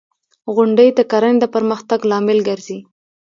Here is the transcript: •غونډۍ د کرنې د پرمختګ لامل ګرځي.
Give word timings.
•غونډۍ 0.55 0.89
د 0.93 0.99
کرنې 1.11 1.39
د 1.41 1.45
پرمختګ 1.55 1.99
لامل 2.11 2.39
ګرځي. 2.49 2.79